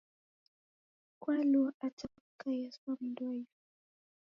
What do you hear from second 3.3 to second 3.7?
isu